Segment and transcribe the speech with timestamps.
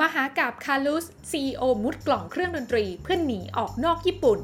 [0.00, 4.38] มหากาพย์ Carlos CEO มุดกล่องเครื่องดนตรีเพื่อหนีออกนอกญี่ปุ่น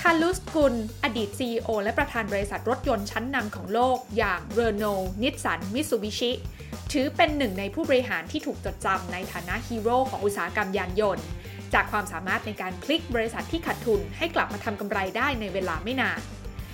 [0.00, 4.84] Carlos Ghosn อดีต CEO และประธานบริษัทรถยนต์ชั้นนำของโลก อย่างเรโนลต์
[5.22, 6.30] นิสสัน มิตซูบิชิ
[6.92, 11.24] ถือเป็นหนึ่งในผู้บริหารที่ถูกจดจำในฐานะฮีโร่ของอุตสาหกรรมยานยนต์
[11.74, 16.20] จากความสามารถในการพลิกบริษัทที่ขาดทุนให้กลับมาทำกำไรได้ในเวลาไม่นาน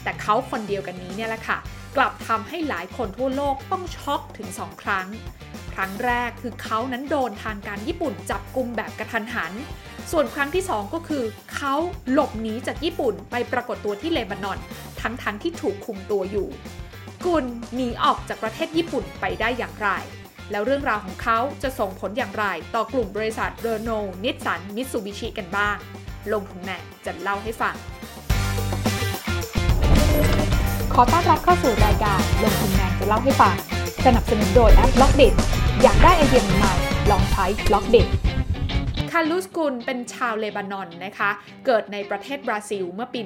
[0.03, 1.59] แต่เขาคนเดียวกันนี้เนี่ยแหละค่ะ
[1.97, 5.07] กลับทำให้หลายคนทั่วโลกต้องช็อกถึง2ครั้ง
[5.75, 9.53] ครั้งแรกคือเขานั้นโดนทางการญี่ปุ่นจับกลุ่มแบบกระทันหัน
[10.13, 11.25] ส่วนครั้งที่ 2 ก็คือ
[11.55, 11.75] เขา
[12.13, 14.59] หลบหนีจากญี่ปุ่นไปปรากฏตัวที่เลบานอน
[15.01, 16.49] ทั้งๆที่ถูกคุมตัวอยู่
[17.27, 19.89] กุลหนีออกจากประเทศญี่ปุ่นไปได้อย่างไร
[20.51, 22.45] แล้วเรื่องราวของเขาจะส่งผลอย่างไร
[22.75, 23.91] ต่อกลุ่มบริษัทเรโนลต์
[24.25, 25.77] นิสสันมิตซูบิชิกันบ้าง
[26.33, 27.75] ลงทุนแมนจะเล่าให้ฟัง
[30.95, 33.55] ขอต้อนรับเข้าสู่รายการลงทุนแมนจะเล่าให้ฟัง
[34.05, 35.29] สนับสนุนโดยแอป Blockdit
[35.83, 41.31] อยากได้ไอเดียใหม่ๆลองใช้ Blockdit Carlos Ghosn เป็นชาวเลบานอนนะคะ
[41.67, 43.21] เกิดในประเทศบราซิลเมื่อปี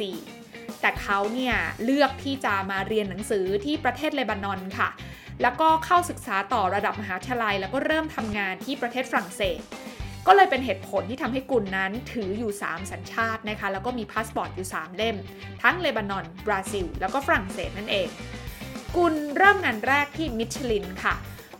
[0.00, 4.88] 1954 แต่เขาเนี่ยเลือกที่จะมาเรียนหนังสือที่ประเทศเลบานอนค่ะ
[5.42, 9.60] แล้วก็เข้าศึกษาต่อระดับมหาวิทยาลัย แล้วก็เริ่มทำงานที่ประเทศฝรั่งเศส
[10.26, 15.16] ก็เลยเป็นเหตุผลที่ทำให้กุลนั้นถืออยู่ 3 สัญชาตินะคะ แล้วก็มีพาสปอร์ตอยู่ 3 เล่ม
[15.62, 18.08] ทั้งเลบานอน บราซิล แล้วก็ฝรั่งเศสนั่นเอง
[18.96, 21.14] กุลเริ่มงานแรกที่มิชลินค่ะ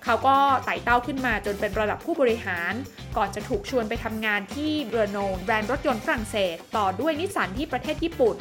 [0.04, 2.74] เขาก็ไต่เต้าขึ้นมาจนเป็นระดับผู้บริหาร
[3.16, 8.36] ก่อนจะถูกชวนไปทำงานที่เรโนแบรนด์รถยนต์ฝรั่งเศส ต่อด้วยนิสสันที่ประเทศญี่ปุ่น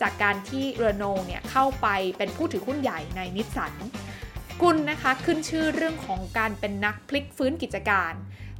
[0.00, 1.86] จากการที่เรโนเนี่ยเข้าไป
[2.18, 3.72] เป็นผู้ถือหุ้นใหญ่ในนิสสัน
[4.62, 8.12] กุลนะคะขึ้นชื่อเรื่องของการเป็นนักพลิกฟื้นกิจการ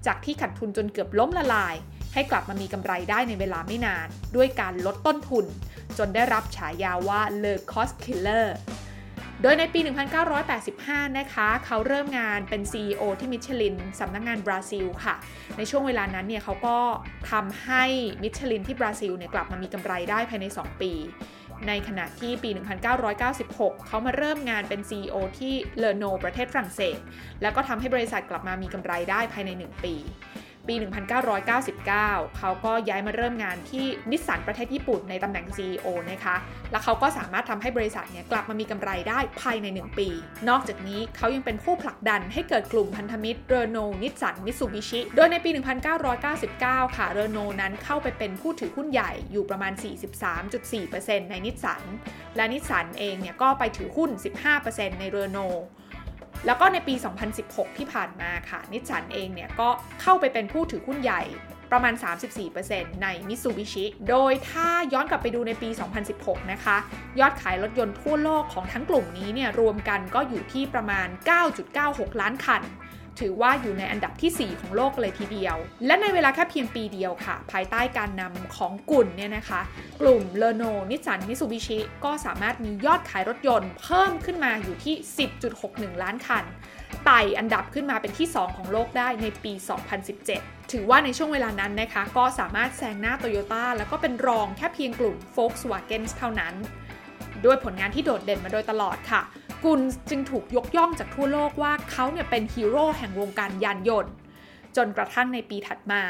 [0.06, 1.74] จากที่ขาดทุนจนเกือบล้มละลาย
[2.14, 5.46] ให้กลับมามีกำไรได้ในเวลาไม่นาน ด้วยการลดต้นทุน
[5.98, 8.48] จนได้รับฉายาว่า Le Cost Killer
[9.42, 9.80] โดยในปี
[10.48, 15.14] 1985 นะคะ เขาเริ่มงานเป็น CEO ที่มิชลินสำนักงงานบราซิลค่ะ
[15.56, 16.78] ในช่วงเวลานั้นเนี่ยเขาก็
[17.30, 17.84] ทำให้
[18.22, 20.92] มิชลินที่บราซิลเนี่ยกลับมามีกำไรได้ภายใน 2 ปี
[21.68, 22.50] ในขณะที่ปี
[23.18, 26.98] 1996 เขามาเริ่มงานเป็น CEO ที่เลโนประเทศฝรั่งเศส
[27.42, 29.94] แล้วก็ทำให้บริษัทกลับมามีกำไรได้ภายใน 1 ปี
[30.68, 30.74] ปี
[31.36, 31.84] 1999
[32.38, 36.36] เขาก็ย้ายมาเริ่มงานที่นิสสันประเทศญี่ปุ่นในตำแหน่ง CEO นะคะ
[36.70, 40.08] แล้วเขาก็สามารถทำให้บริษัทเนี่ยกลับมามีกำไรได้ภายใน 1 ปี
[40.48, 45.50] นอกจากนี้เขายังเป็นผู้ผลักดันให้เกิดกลุ่มพันธมิตรเรโนลต์ นิสสันมิตซูบิชิโดยในปี
[46.22, 49.72] 1999 ค่ะเรโนลต์นั้นเข้าไปเป็นผู้ถือหุ้นใหญ่อยู่ประมาณ
[50.52, 51.82] 43.4%ในนิสสัน
[52.36, 54.10] และนิสสันเองเนี่ยก็ไปถือหุ้น
[54.54, 55.38] 15%ในเรโน
[56.46, 56.94] แล้วก็ในปี
[57.36, 59.68] 2016 ที่ผ่านมาค่ะ นิสสันเองเนี่ยก็
[60.02, 61.22] เข้าไปเป็นผู้ถือหุ้นใหญ่
[61.72, 61.94] ประมาณ
[62.48, 65.68] 34%ในมิ t ซูบิชิโดยถ้าย้อนกลับไปดูในปี
[66.10, 66.76] 2016 นะคะ
[67.20, 71.08] ยอดขายรถยนต์ทั่วโลกของทั้งกลุ่มนี้เนี่ยรวมกันก็อยู่ที่ประมาณ
[71.64, 72.62] 9.96 ล้านคัน
[73.20, 79.60] ถือว่าอยู่ในอันดับที่ 4 ของโลกเลยทีเดียว และในเวลาแค่เพียงปีเดียวค่ะ ภายใต้การนำของกลุ่นเนี่ยนะคะ
[80.00, 84.94] กลุ่มเลโนนิสสันมิ t ซูบิชิก็สามารถมียอดขายรถยนต์เพิ่มขึ้นมาอยู่ที่
[85.50, 86.44] 10.61 ล้านคัน
[87.04, 89.52] ไต่อันดับขึ้นมาเป็นที่ 2 ของโลกได้ในปี
[90.12, 96.54] 2017 ถือว่าในช่วงเวลานั้นนะคะ ก็สามารถแซงหน้าโตโยต้าแล้วก็เป็นรองแค่เพียงกลุ่ม Volkswagen เท่านั้น
[97.44, 99.22] ด้วยผลงานที่โดดเด่นมาโดยตลอดค่ะ
[99.64, 99.80] กุล
[100.10, 104.12] จึงถูกยกย่องจากทั่วโลกว่าเขาเนี่ยเป็นฮีโร่แห่งวงการยานยนต์
[104.76, 106.02] จนกระทั่งในปีถัดมา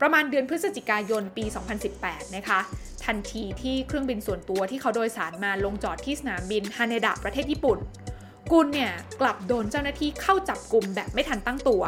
[0.00, 1.44] ประมาณเดือนพฤศจิกายนปี
[1.90, 2.60] 2018 นะคะ
[3.04, 7.78] ทันทีที่เครื่องบินส่วนตัวที่เขาโดยสารมาลงจอดที่สนามบินฮาเนดะประเทศญี่ปุ่น
[8.52, 11.82] กุลเนี่ยกลับโดนเจ้าหน้าที่เข้าจับกลุ่มแบบไม่ทันตั้งตัว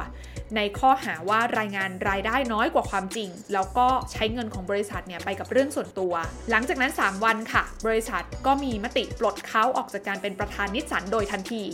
[0.56, 6.12] ในข้อหาว่ารายงานรายได้น้อยกว่าความจริง แล้วก็ใช้เงินของบริษัทเนี่ยไปกับเรื่องส่วนตัว
[6.50, 11.64] หลังจากนั้น 3 วันค่ะ บริษัทก็มีมติปลดเขาออกจากการเป็นประธานนิสสันโดยทันที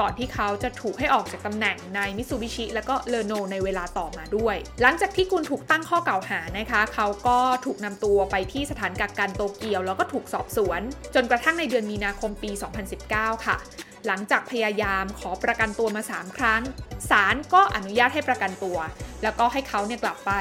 [0.00, 10.80] ก่อนที่เขาจะถูกให้ออกจากตำแหน่งในมิ t ซูบิชิและก็เลโนในเวลาต่อมาด้วย หลังจากที่กุลถูกตั้งข้อกล่าวหานะคะ เขาก็ถูกนำตัวไปที่สถานกักกันโตเกียว แล้วก็ถูกสอบสวน
[11.14, 12.50] จนกระทั่งในเดือนมีนาคมปี
[12.98, 13.56] 2019 ค่ะ
[14.06, 16.62] หลังจากพยายามขอประกันตัวมา 3 ครั้ง
[17.10, 18.78] ศาลก็อนุญาตให้ประกันตัว
[19.22, 20.32] แล้วก็ให้เขาเนี่ยกลับไป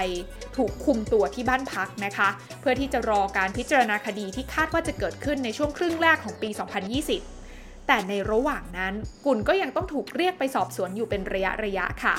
[0.57, 2.30] ถูกคุมตัวที่บ้านพักนะคะ
[2.60, 6.50] เพื่อที่จะรอการพิจารณาคดีที่คาดว่าจะเกิดขึ้นในช่วงครึ่งแรกของปี
[7.19, 8.94] 2020 แต่ในระหว่างนั้น
[9.25, 12.16] กุลก็ยังต้องถูกเรียกไปสอบสวนอยู่เป็นระยะระยะค่ะ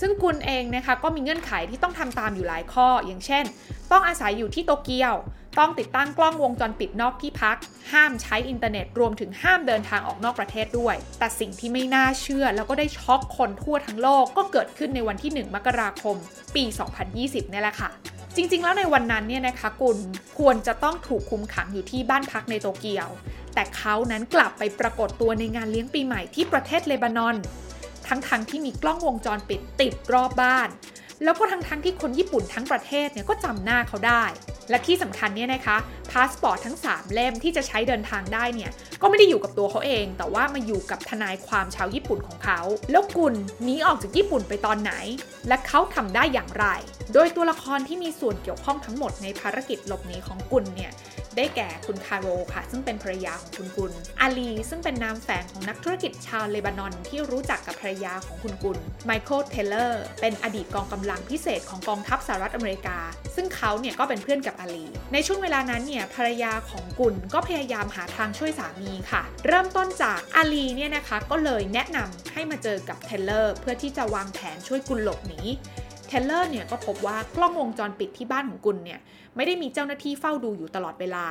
[0.00, 3.44] ซึ่งกุลเองนะคะก็มีเงื่อนไขที่ต้องทำตามอยู่หลายข้อ อย่างเช่น
[3.92, 5.14] ต้องอาศัยอยู่ที่โตเกียว
[5.58, 7.56] ต้องติดตั้งกล้องวงจรปิดนอกที่พัก
[7.92, 16.16] ห้ามใช้อินเทอร์เน็ตรวมถึงห้ามเดินทางออกนอกประเทศด้วย แต่สิ่งที่ไม่น่าเชื่อ แล้วก็ได้ช็อกคนทั่วทั้งโลกก็เกิดขึ้นในวันที่ 1 มกราคม
[16.54, 16.64] ปี
[17.08, 17.90] 2020นี่แหละค่ะ
[18.36, 19.98] จริง ๆ แล้วในวันนั้นเนี่ยนะคะกุล
[20.38, 23.08] ควรจะต้องถูกคุมขังอยู่ที่บ้านพักในโตเกียว
[23.54, 27.36] แต่เขานั้นกลับไปปรากฏตัวในงานเลี้ยงปีใหม่ที่ประเทศเลบานอน
[28.28, 30.68] ททั้งๆทที่มีกล้องวงจรปิดติดรอบบ้าน
[31.24, 34.24] แล้วก็ทั้งๆทที่คนญี่ปุ่นทั้งประเทศเนี่ยก็จำหน้าเขาได้
[34.70, 35.76] และที่สำคัญเนี่ยนะคะ
[36.10, 38.70] พาสปอร์ตทั้ง 3 เล่มที่จะใช้เดินทางได้เนี่ย
[39.02, 44.92] ก็ไม่ได้อยู่กับตัวเขาเอง แต่ว่ามาอยู่กับทนายความชาวญี่ปุ่นของเขา แล้วกุลหนีออกจากญี่ปุ่นไปตอนไหน
[45.48, 46.66] และเขาทำได้อย่างไร
[47.12, 50.92] โดยตัวละครที่มีส่วนเกี่ยวข้องทั้งหมดในภารกิจหลบหนีของกุลเนี่ย
[51.36, 62.98] ได้แก่คุณคาโรค่ะ ซึ่งเป็นภรรยาของคุณกุล อาลี ซึ่งเป็นนามแฝงของนักธุรกิจชาวเลบานอนที่รู้จักกับภรรยาของคุณกุล ไมเคิล เทเลอร์ เป็นอดีตกองกำลังพิเศษของกองทัพสหรัฐอเมริกา
[63.34, 75.40] ซึ่งเขาเนี่ยก็เป็นเพื่อนกับอาลี ในช่วงเวลานั้นเนี่ยภรรยาของกุลก็พยายามหาทางช่วยสามีค่ะ เริ่มต้นจากอาลีเนี่ยนะคะก็เลยแนะนำให้มาเจอกับเทเลอร์ เพื่อที่จะวางแผนช่วยกุลหลบหนี
[76.14, 79.00] เทเลอร์เนี่ยก็พบว่ากล้องวงจรปิดที่บ้านของกุลเนี่ย
[79.36, 81.26] ไม่ได้มีเจ้าหน้าที่เฝ้าดูอยู่ตลอดเวลา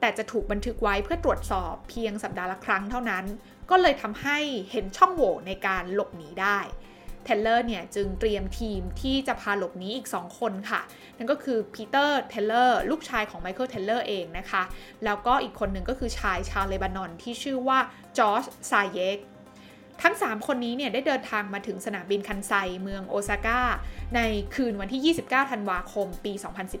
[0.00, 3.24] แต่จะถูกบันทึกไว้เพื่อตรวจสอบเพียงสัปดาห์ละครั้งเท่านั้น
[3.70, 4.38] ก็เลยทำให้
[4.70, 6.58] เห็นช่องโหว่ในการหลบหนีได้
[7.24, 10.80] เทเลอร์เนี่ยจึงเตรียมทีมที่จะพาหลบหนีอีก 2 คนค่ะ
[11.16, 14.62] นั่นก็คือปีเตอร์เทเลอร์ลูกชายของไมเคิลเทเลอร์เองนะคะ
[15.04, 17.78] แล้วก็อีกคนหนึ่งก็คือชายชาวเลบานอนที่ชื่อว่า
[18.18, 19.18] จอร์จซาเยก
[20.02, 22.52] ทั้ง 3 คนนี้เนี่ยได้เดินทางมาถึงสนามบินคันไซ
[22.82, 23.60] เมืองโอซาก้า
[24.16, 24.20] ใน
[24.54, 26.32] คืนวันที่ 29 ธันวาคม ปี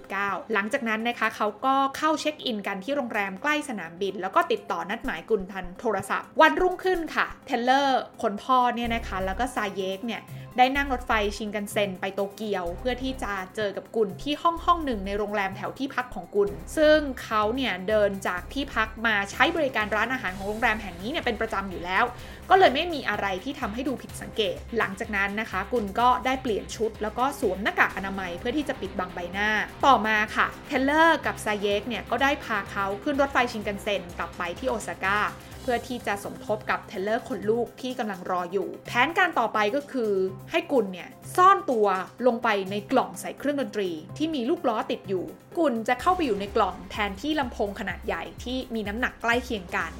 [0.02, 10.22] 2019 หลังจากนั้นนะคะเขาก็เข้าเช็คอินกันที่โรงแรมใกล้สนามบิน แล้วก็ติดต่อนัดหมายกุลทางโทรศัพท์ วันรุ่งขึ้นค่ะเทเลอร์คนพ่อเนี่ยนะคะแล้วก็ซาเยกเนี่ย
[10.58, 22.04] ได้นั่งรถไฟชิงกันเซ็นไปโตเกียว เพื่อที่จะเจอกับกุลที่ห้องห้องหนึ่งในโรงแรมแถวที่พักของกุล ซึ่งเขาเนี่ยเดินจากที่พักมาใช้บริการร้านอาหารของโรงแรมแห่งนี้เนี่ยเป็นประจำอยู่แล้ว
[22.50, 29.48] ก็เลยไม่มีอะไรที่ทำให้ดูผิดสังเกต หลังจากนั้นนะคะ กุลก็ได้เปลี่ยนชุด แล้วก็สวมหน้ากากอนามัยเพื่อที่จะปิดบังใบหน้า
[29.86, 40.12] ต่อมาค่ะเทเลอร์กับซาเยกเนี่ยก็ได้พาเขาขึ้นรถไฟชิงกันเซ็นกลับไปที่โอซาก้าเพื่อที่จะสมทบกับเทเลอร์คนลูกที่กำลังรออยู่ แผนการต่อไปก็คือ
[40.50, 41.86] ให้กุลเนี่ยซ่อนตัว
[42.26, 45.24] ลงไปในกล่องใส่เครื่องดนตรี ที่มีลูกล้อติดอยู่
[45.58, 49.92] กุลจะเข้าไปอยู่ในกล่องแทนที่ลำโพงขนาดใหญ่ที่มีน้ำหนักใกล้เคียงกัน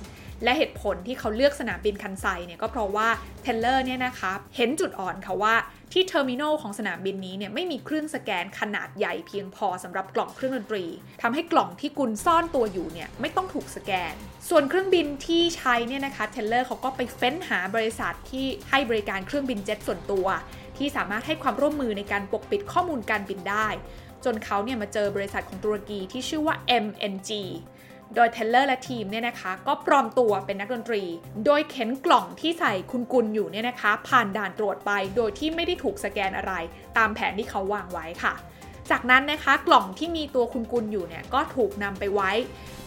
[0.44, 3.08] และเหตุผลที่เขาเลือกสนามบินคันไซเนี่ยก็เพราะว่า
[3.42, 5.54] เทเลอร์เนี่ยนะคะเห็นจุดอ่อนค่ะว่า
[5.92, 10.84] ที่เทอร์มินอลของสนามบินนี้เนี่ยไม่มีเครื่องสแกนขนาดใหญ่เพียงพอสำหรับกล่องเครื่องดนตรี
[11.22, 14.14] ทำให้กล่องที่กุลซ่อนตัวอยู่เนี่ยไม่ต้องถูกสแกน
[14.48, 20.26] ส่วนเครื่องบินที่ใช้เนี่ยนะคะเทเลอร์เขาก็ไปเฟ้นหาบริษัทที่ให้บริการเครื่องบินเจ็ตส่วนตัว
[20.76, 23.68] ที่สามารถให้ความร่วมมือในการปกปิดข้อมูลการบินได้
[24.24, 26.54] จนเขาเนี่ยมาเจอบริษัทของตุรกีที่ชื่อว่า
[26.84, 27.30] MNG
[28.14, 31.02] โดยเทเลอร์และทีมเนี่ยนะคะก็ปลอมตัวเป็นนักดนตรี
[31.44, 36.52] โดยเข็นกล่องที่ใส่คุณกุลอยู่เนี่ยนะคะ ผ่านด่านตรวจไปโดยที่ไม่ได้ถูกสแกนอะไร
[36.96, 38.34] ตามแผนที่เขาวางไว้ค่ะ
[38.90, 42.30] จากนั้นนะคะกล่องที่มีตัวคุณกุลอยู่เนี่ยก็ถูกนำไปไว้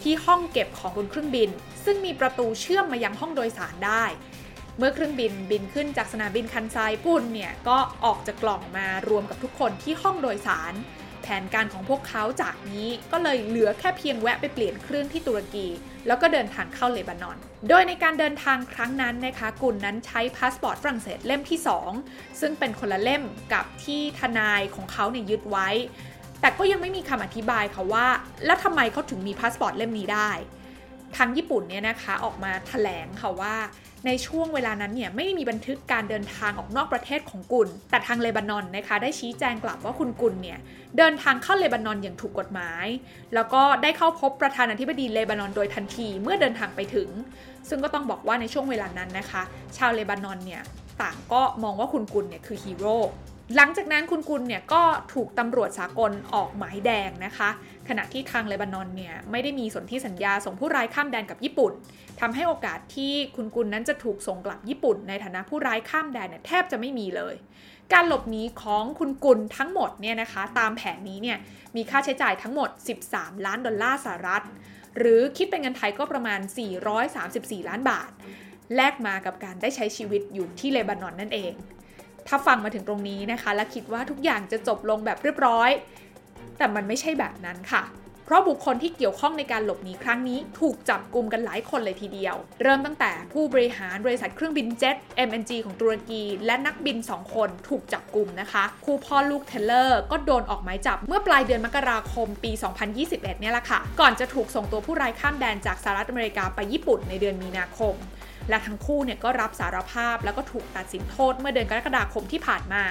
[0.02, 1.48] ที่ห้องเก็บของบนเครื่องบิน
[1.84, 4.04] ซึ่งมีประตูเชื่อมมายังห้องโดยสารได้
[4.78, 6.76] เมื่อเครื่องบินบินขึ้นจากสนามบินคันไซ
[7.06, 10.72] กุลเนี่ยก็ออกจากกล่องมารวมกับทุกคนที่ห้องโดยสาร
[11.40, 15.66] แผนการของพวกเขาจากนี้ก็เลยเหลือแค่เพียงแวะไปเปลี่ยนเครื่องที่ตุรกี
[16.06, 17.36] แล้วก็เดินทางเข้าเลบานอน
[17.68, 21.58] โดยในการเดินทางครั้งนั้นนะคะกุลนั้นใช้พาสปอร์ตฝรั่งเศสเล่มที่
[21.98, 23.22] 2 ซึ่งเป็นคนละเล่ม
[23.52, 25.68] กับที่ทนายของเขาเนี่ยยึดไว้
[26.40, 28.06] แต่ก็ยังไม่มีคำอธิบายค่ะว่า
[28.46, 30.30] แล้วทำไมเขาถึงมีพาสปอร์ตเล่มนี้ได้
[31.16, 33.54] ทางญี่ปุ่นเนี่ยนะคะออกมาแถลงค่ะว่า
[34.06, 40.58] ในช่วงเวลานั้นเนี่ยไม่มีบันทึกการเดินทางออกนอกประเทศของกุล แต่ทางเลบานอนนะคะได้ชี้แจงกลับว่าคุณกุลเนี่ย
[40.98, 42.86] เดินทางเข้าเลบานอนอย่างถูกกฎหมาย
[43.34, 47.08] แล้วก็ได้เข้าพบประธานาธิบดีเลบานอนโดยทันทีเมื่อเดินทางไปถึง
[47.68, 49.42] ซึ่งก็ต้องบอกว่าในช่วงเวลานั้นนะคะ
[49.76, 50.62] ชาวเลบานอนเนี่ย
[51.02, 52.98] ต่างก็มองว่าคุณกุลเนี่ยคือฮีโร่
[53.56, 54.82] หลังจากนั้นคุณกุลเนี่ยก็
[55.14, 57.50] ถูกตำรวจสากลออกหมายแดงนะคะ
[57.88, 61.72] ขณะที่ทางเลบานอนเนี่ยไม่ได้มีสนธิสัญญาส่งผู้ร้ายข้ามแดนกับญี่ปุ่น
[62.20, 67.34] ทำให้โอกาสที่คุณกุลนั้นจะถูกส่งกลับญี่ปุ่น ในฐานะผู้ร้ายข้ามแดนเนี่ยแทบจะไม่มีเลย
[67.92, 71.38] การหลบหนีของคุณกุลทั้งหมดเนี่ยนะคะ ตามแผนนี้เนี่ย
[71.76, 72.68] มีค่าใช้จ่ายทั้งหมด
[73.08, 74.42] 13 ล้านดอลลาร์สหรัฐ
[74.98, 76.40] หรือคิดเป็นเงินไทยก็ประมาณ
[77.04, 78.10] 434 ล้านบาท
[78.76, 81.54] แลกมากับการได้ใช้ชีวิตอยู่ที่เลบานอนนั่นเอง
[82.30, 85.70] ถ้าฟังมาถึงตรงนี้นะคะ และคิดว่าทุกอย่างจะจบลงแบบเรียบร้อย
[86.58, 87.84] แต่มันไม่ใช่แบบนั้นค่ะ
[88.26, 94.96] เพราะบุคคลที่เกี่ยวข้องในการหลบหนีครั้งนี้ ถูกจับกลุ่มกันหลายคนเลยทีเดียว เริ่มตั้งแต่ผู้บริหารบริษัทเครื่องบินเจ็ต
[95.28, 102.52] MNG ของตุรกี และนักบิน 2 คนถูกจับกลุ่มนะคะ คู่พ่อลูกเทเลอร์ ก็โดนออกหมายจับเมื่อปลายเดือนมกราคมปี
[102.90, 107.94] 2021 เนี่ยแหละค่ะ ก่อนจะถูกส่งตัวผู้ร้ายข้ามแดนจากสหรัฐอเมริกาไปญี่ปุ่นในเดือนมีนาคม
[108.48, 112.84] และทั้งคู่เนี่ยก็รับสารภาพแล้วก็ถูกตัดสินโทษเมื่อเดือนกรกฎาคมที่ผ่านมา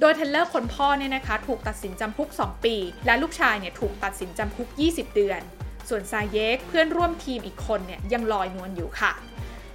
[0.00, 2.76] โดยเทเลอร์คนพ่อเนี่ยนะคะถูกตัดสินจำคุก 2 ปี
[3.06, 5.40] และลูกชายเนี่ยถูกตัดสินจำคุก 20 เดือน
[5.88, 9.12] ส่วนซาเยกเพื่อนร่วมทีมอีกคนเนี่ยยังลอยนวลอยู่ค่ะ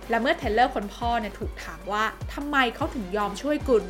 [0.10, 2.04] และเมื่อเทเลอร์คนพ่อเนี่ยถูกถามว่า
[2.34, 3.86] ทำไมเขาถึงยอมช่วยกุล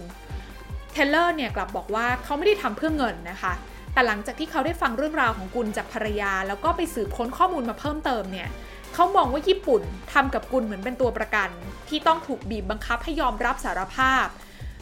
[0.92, 3.54] เทเลอร์เนี่ยกลับบอกว่าเขาไม่ได้ทำเพื่อเงินนะคะ
[3.94, 8.50] แต่หลังจากที่เขาได้ฟังเรื่องราวของกุลจากภรรยา แล้วก็ไปสืบค้นข้อมูลมาเพิ่มเติมเนี่ย
[8.94, 9.82] เขามองว่าญี่ปุ่น
[10.14, 11.50] ทำกับกุลเหมือนเป็นตัวประกัน
[11.90, 14.28] ที่ต้องถูกบีบบังคับให้ยอมรับสารภาพ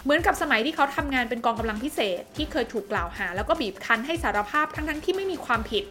[0.03, 5.83] เหมือนกับสมัยที่เขาทำงานเป็นกองกำลังพิเศษ ที่เคยถูกกล่าวหา แล้วก็บีบคั้นให้สารภาพทั้งๆที่ไม่มีความผิด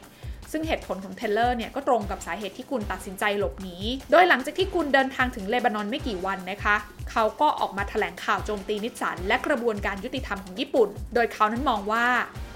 [0.53, 3.77] ซึ่งเหตุผลของเทเลอร์เนี่ยก็ตรงกับสาเหตุที่กุลตัดสินใจหลบหนี
[4.11, 6.77] โดยหลังจากที่กุลเดินทางถึงเลบานอนไม่กี่วันนะคะ
[7.11, 12.07] เขาก็ออกมาแถลงข่าวโจมตีนิสสันและกระบวนการยุติธรรมของญี่ปุ่น โดยเขานั้นมองว่า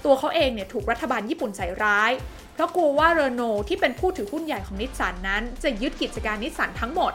[0.05, 2.11] ตัวเขาเองเนี่ยถูกรัฐบาลญี่ปุ่นใส่ร้าย
[2.53, 7.13] เพราะกลัวว่าเรโนที่เป็นผู้ถือหุ้นใหญ่ของนิสสันนั้น จะยึดกิจการนิสสันทั้งหมด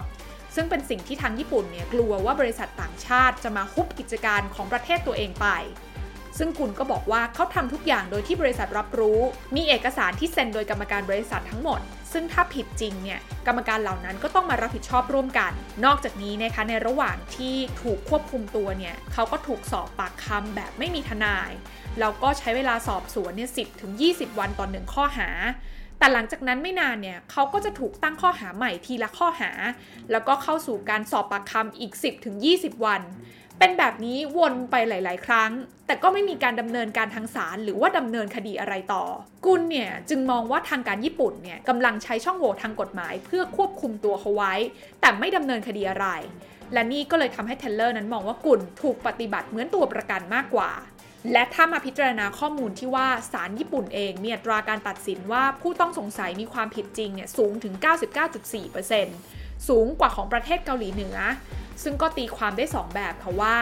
[0.54, 5.46] ซึ่งเป็นสิ่งที่ทางญี่ปุ่นเนี่ยกลัวว่าบริษัทต่างชาติจะมาฮุบกิจการของประเทศตัวเองไป
[6.38, 9.20] ซึ่งกุลก็บอกว่าเขาทำทุกอย่างโดยที่บริษัทรับรู้
[9.56, 11.80] มีเอกสารที่เซ็นโดยกรรมการบริษัททั้งหมด
[12.12, 15.52] ซึ่งถ้าผิดจริงเนี่ยกรรมการเหล่านั้นก็ต้องมารับผิดชอบร่วมกัน
[15.84, 21.50] นอกจากนี้นะคะในระหว่างที่ถูกควบคุมตัวเนี่ยเขาก็ถูกสอบปากคำแบบไม่มีทนาย
[22.00, 25.30] แล้วก็ใช้เวลาสอบสวนเนี่ยสิถึง 20 วันต่อหนึ่งข้อหา
[25.98, 29.50] แต่หลังจากนั้นไม่นานเนี่ยเขาก็จะถูกตั้งข้อหาใหม่ทีละข้อหา
[30.10, 33.02] แล้วก็เข้าสู่การสอบปากคำอีก 10ถึง20 วัน
[33.58, 35.50] เป็นแบบนี้วนไปหลาย ๆ ครั้ง
[35.86, 39.04] แต่ก็ไม่มีการดำเนินการทางศาลหรือว่าดำเนินคดีอะไรต่อ
[39.46, 44.54] กุลเนี่ยจึงมองว่าทางการญี่ปุ่นเนี่ยกำลังใช้ช่องโหว่ทางกฎหมาย เพื่อควบคุมตัวเขาไว้
[45.00, 46.06] แต่ไม่ดำเนินคดีอะไร
[46.72, 50.70] และนี่ก็เลยทำให้เทเลอร์นั้นมองว่ากุลถูกปฏิบัติเหมือนตัวประกันมากกว่า
[51.32, 57.74] และถ้ามาพิจารณาข้อมูลที่ว่าศาลญี่ปุ่นเองมีอัตราการตัดสินว่าผู้ต้องสงสัยมีความผิดจริงเนี่ยสูงถึง
[58.90, 61.16] 99.4%สูงกว่าของประเทศเกาหลีเหนือ
[61.82, 63.56] ซึ่งก็ตีความได้ 2 แบบค่ะว่า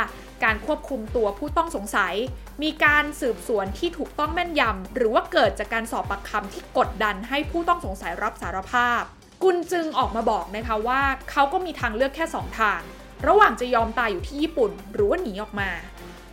[0.44, 2.14] การควบคุมตัวผู้ต้องสงสัย
[2.62, 9.02] มีการสืบสวนที่ถูกต้องแม่นยำหรือว่าเกิดจากการสอบปากคำที่กดดันให้ผู้ต้องสงสัยรับสารภาพ
[9.42, 12.80] กุลจึงออกมาบอกนะคะว่าเขาก็มีทางเลือกแค่ 2 ทาง
[13.26, 15.70] ระหว่างจะยอมตายอยู่ที่ญี่ปุ่น หรือว่าหนีออกมา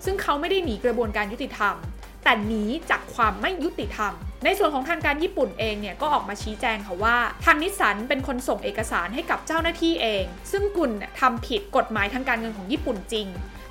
[0.06, 1.76] ซึ่งเขาไม่ได้หนีกระบวนการยุติธรรม
[2.24, 4.14] แต่หนีจากความไม่ยุติธรรม
[4.44, 13.28] ในส่วนของทางการญี่ปุ่นเองเนี่ยก็ออกมาชี้แจงค่ะว่า ทางนิสสันเป็นคนส่งเอกสารให้กับเจ้าหน้าที่เอง ซึ่งกุลทำผิดกฎหมายทางการเงินของญี่ปุ่นจริง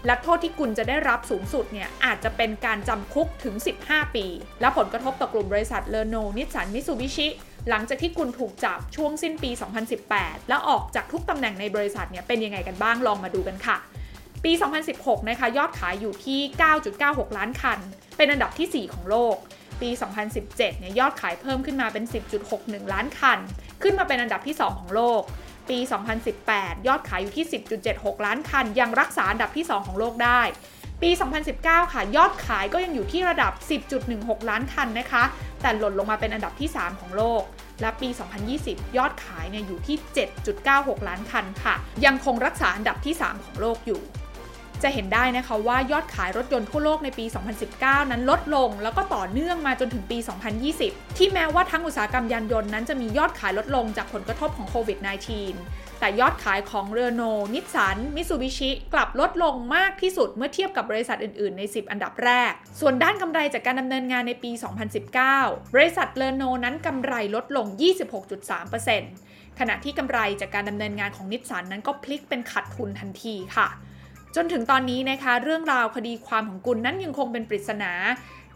[0.06, 3.54] และโทษที่กุลจะได้รับสูงสุดเนี่ยอาจจะเป็นการจำคุกถึง
[3.84, 4.26] 15 ปี
[4.60, 7.28] และผลกระทบต่อกลุ่มบริษัทเรโนนิสสันมิซูบิชิ
[7.68, 9.50] หลังจากที่กุลถูกจับช่วงสิ้นปี
[10.00, 13.76] 2018 แล้วออกจากทุกตำแหน่งในบริษัทเนี่ยเป็นยังไงกันบ้างลองมาดูกันค่ะ
[14.44, 14.52] ปี
[14.90, 16.40] 2016 นะคะยอดขายอยู่ที่
[16.88, 17.78] 9.96 ล้านคัน
[18.16, 19.36] เป็นอันดับที่ 4 ของโลก
[19.80, 19.90] ปี
[20.30, 22.04] 2017 เนี่ยยอดขายเพิ่มขึ้นมาเป็น
[22.48, 23.38] 10.61 ล้านคัน
[23.82, 25.22] ขึ้นมาเป็นอันดับที่ 2 ของโลก
[25.70, 25.78] ปี
[26.32, 27.46] 2018 ยอดขายอยู่ที่
[27.84, 30.40] 10.76 ล้านคัน ยังรักษาอันดับที่ 2 ของโลกได้
[31.02, 31.10] ปี
[31.52, 33.52] 2019 ค่ะ ยอดขายก็ยังอยู่ที่ระดับ
[34.00, 35.22] 10.16 ล้านคันนะคะ
[35.62, 37.42] แต่หล่นลงมาเป็นอันดับที่ 3 ของโลก
[37.80, 38.08] และปี
[38.52, 39.96] 2020 ยอดขายเนี่ยอยู่ที่
[40.52, 44.00] 7.96 ล้านคันค่ะ ยังคงรักษาอันดับที่ 3 ของโลกอยู่
[44.82, 47.24] จะเห็นได้นะคะว่ายอดขายรถยนต์ทั่วโลกในปี
[47.68, 50.18] 2019 นั้นลดลง แล้วก็ต่อเนื่องมาจนถึงปี
[50.68, 57.22] 2020 ที่แม้ว่าทั้งอุตสาหกรรมยานยนต์นั้นจะมียอดขายลดลงจากผลกระทบของโควิด -19 แต่ยอดขายของเรโน
[57.54, 64.50] นิสสัน มิซูบิชิ กลับลดลงมากที่สุดเมื่อเทียบกับบริษัทอื่น ๆ ใน 10 อันดับแรก ส่วนด้านกำไรจากการดำเนินงานในปี
[65.12, 67.66] 2019 บริษัทเรโนนั้นกำไรลดลง
[68.82, 73.68] 26.3%ขณะที่กำไรจากการดำเนินงานของนิสสันนั้นก็พลิกเป็นขาดทุนทันทีค่ะ
[74.36, 77.92] จนถึงตอนนี้นะคะเรื่องราวคดีความของกุลนั้นยังคงเป็นปริศนา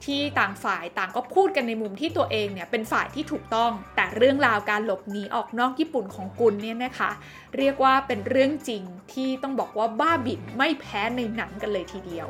[0.06, 7.11] ที่ต่างฝ่ายต่างก็พูดกันในมุมที่ตัวเองเนี่ยเป็นฝ่ายที่ถูกต้อง แต่เรื่องราวการหลบหนีออกนอกญี่ปุ่นของกุลเนี่ยนะคะ
[7.56, 12.28] เรียกว่าเป็นเรื่องจริงที่ต้องบอกว่าบ้าบิ่นไม่แพ้ในหนังกันเลยทีเดียว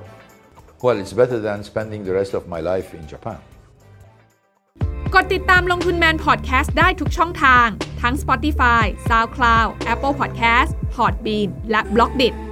[0.84, 3.40] Well, it's better than spending the rest of my life in Japan.
[5.14, 7.66] กดติดตามลงทุนแมนพอดแคสต์ได้ทุกช่องทาง
[8.02, 12.45] ทั้ง Spotify, SoundCloud, Apple Podcast, Podbean และ b l o k d i t